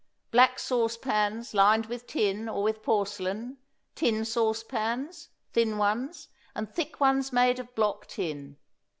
[0.31, 3.57] Black sauce pans, lined with tin or with porcelain;
[3.93, 8.57] tin sauce pans, thin ones, and thick ones made of block tin.